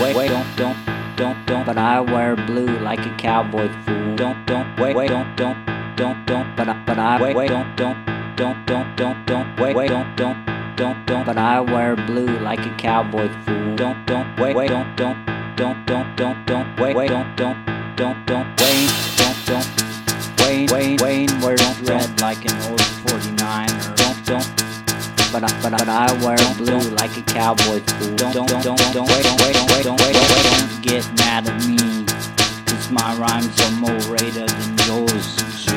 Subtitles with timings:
[0.00, 1.66] wait, wait, don't, don't, don't, don't.
[1.66, 4.16] But I wear blue like a cowboy fool.
[4.16, 5.64] Don't, don't, wait, wait, don't, don't,
[5.96, 6.56] don't, don't.
[6.56, 8.04] But I, but I wait, wait, don't, don't,
[8.36, 9.60] don't, don't, don't, don't.
[9.60, 11.26] Wait, wait, don't, don't, don't, don't.
[11.26, 13.76] But I wear blue like a cowboy fool.
[13.76, 15.26] Don't, don't, wait, wait, don't, don't,
[15.56, 16.80] don't, don't, don't, don't.
[16.80, 17.64] Wait, wait, don't, don't,
[17.96, 18.60] don't, don't.
[18.60, 19.88] Wayne, don't, don't.
[20.40, 22.77] Wayne, Wayne, Wayne, wear red like an old
[25.38, 28.16] But I, but I, but I wear blue like a cowboy fool.
[28.16, 30.82] Don't, don't, don't, don't, don't, wait, don't, wait, don't, wait, don't, wait, don't, wait, don't
[30.82, 31.78] get mad at me.
[32.66, 35.70] Cause my rhymes are more rated than yours, G.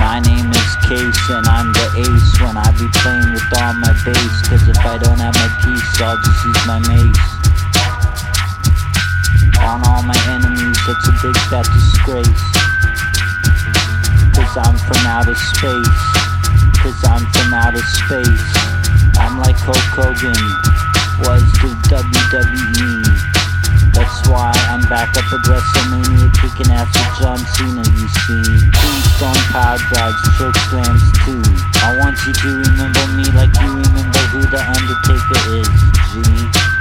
[0.00, 3.94] My name is Case and I'm the ace when I be playing with all my
[4.04, 4.48] bass.
[4.48, 7.33] Cause if I don't have my piece, I'll just use my mace.
[9.64, 12.44] On all my enemies, it's a big fat disgrace.
[14.36, 16.00] Cause I'm from outer space.
[16.84, 18.44] Cause I'm from outer space.
[19.16, 20.36] I'm like Hulk Hogan
[21.24, 23.34] was the WWE.
[23.96, 28.68] That's why I'm back up at WrestleMania kicking ass with John Cena, you see.
[28.68, 31.40] Tombstone power drives, choke slams too.
[31.80, 35.72] I want you to remember me like you remember who the Undertaker is,
[36.12, 36.73] G.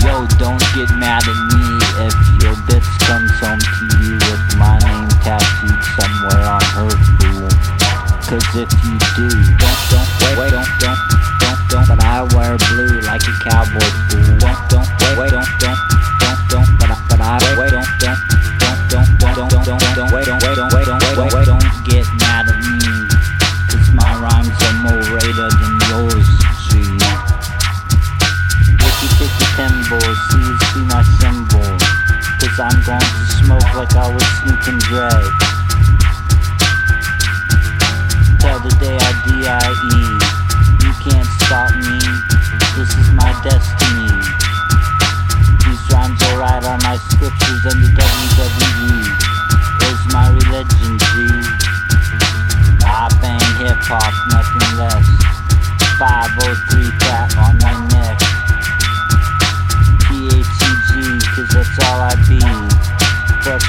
[0.00, 1.64] Yo, don't get mad at me
[2.08, 7.48] if your bitch comes home to you with my name tattooed somewhere on her fool.
[8.24, 9.28] Cause if you do,
[9.60, 11.00] don't, don't, wait, wait, don't, don't,
[11.40, 14.38] don't, don't, but I wear blue like a cowboy fool.
[14.40, 15.78] Don't, don't, wait, wait, don't, don't,
[16.20, 18.18] don't, don't, but I, but I, wait, don't, don't,
[18.88, 21.84] don't, don't, don't, don't, don't, don't, wait, don't, wait, don't, wait, don't, wait, don't, don't
[21.84, 23.10] get mad at me.
[23.68, 26.19] Cause my rhymes are more rated than yours,
[32.60, 35.32] I'm going to smoke like I was sneaking drag.
[38.36, 39.96] Till the day I D.I.E.
[40.84, 41.96] You can't stop me,
[42.76, 44.12] this is my destiny.
[45.64, 49.08] These rhymes are right on my scriptures and the WWE
[49.88, 51.12] is my religion, G.
[52.84, 54.39] I bang hip hop, nothing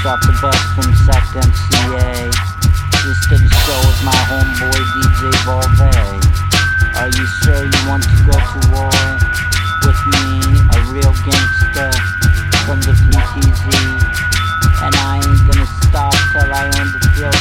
[0.02, 2.34] Fresh off the bus from Sac MCA.
[3.06, 5.94] Just did a show with my homeboy DJ Volve.
[6.98, 8.90] Are you sure you want to go to war
[9.86, 10.58] with me?
[10.74, 11.94] A real gangster
[12.66, 13.62] from the PTZ.
[14.82, 17.38] And I ain't gonna stop till I own the field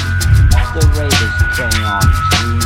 [0.77, 2.61] the Raiders play on, G.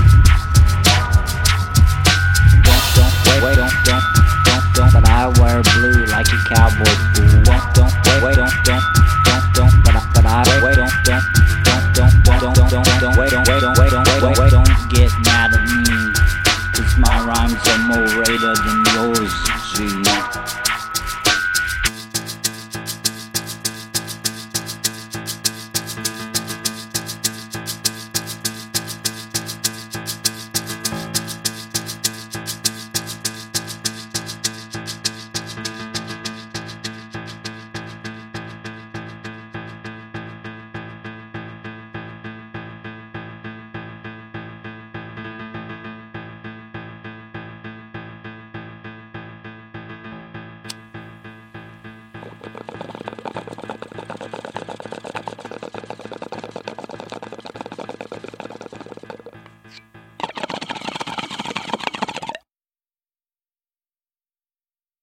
[2.67, 4.03] Don't, don't, wait, don't, don't,
[4.43, 6.83] don't, don't, but I wear blue like a cowboy
[7.15, 7.74] fool.
[13.85, 16.13] Wait, don't, wait, don't, get mad at me.
[16.73, 19.04] Cause my rhymes are more rated than yours,